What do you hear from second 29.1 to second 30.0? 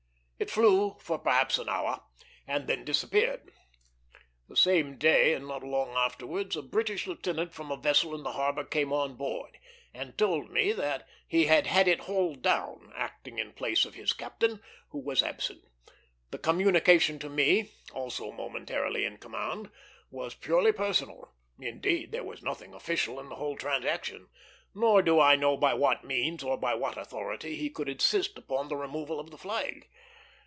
of the flag.